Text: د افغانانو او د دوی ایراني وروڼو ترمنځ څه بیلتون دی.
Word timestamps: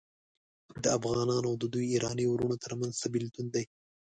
د 0.83 0.85
افغانانو 0.97 1.47
او 1.49 1.55
د 1.61 1.63
دوی 1.73 1.85
ایراني 1.93 2.25
وروڼو 2.27 2.61
ترمنځ 2.63 2.93
څه 3.01 3.07
بیلتون 3.13 3.45
دی. 3.55 3.63